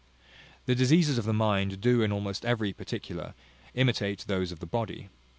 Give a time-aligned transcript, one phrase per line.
[0.65, 3.35] The diseases of the mind do in almost every particular
[3.75, 5.09] imitate those of the body.